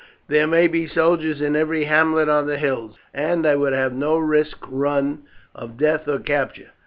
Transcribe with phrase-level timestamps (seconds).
[0.29, 4.17] "There may be soldiers in every hamlet on the hills, and I would have no
[4.17, 6.71] risk run of death or capture.